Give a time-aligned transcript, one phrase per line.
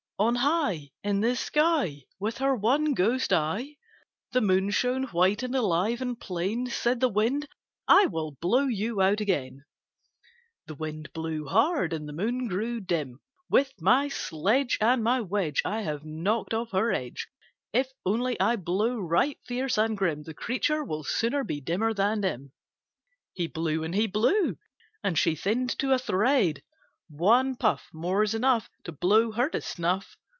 [0.21, 3.77] On high In the sky With her one ghost eye,
[4.33, 6.67] The Moon shone white and alive and plain.
[6.67, 7.47] Said the Wind
[7.87, 9.65] "I will blow you out again."
[10.67, 13.19] The Wind blew hard, and the Moon grew dim.
[13.49, 17.27] "With my sledge And my wedge I have knocked off her edge!
[17.73, 22.21] If only I blow right fierce and grim, The creature will soon be dimmer than
[22.21, 22.51] dim."
[23.33, 24.59] He blew and he blew,
[25.03, 26.61] and she thinned to a thread.
[27.13, 30.15] "One puff More's enough To blow her to snuff!